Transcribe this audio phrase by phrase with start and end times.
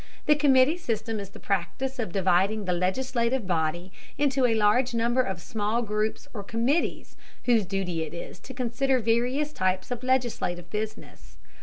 [0.25, 5.21] The committee system is the practice of dividing the legislative body into a large number
[5.21, 10.71] of small groups or committees whose duty it is to consider various types of legislative
[10.71, 11.37] business.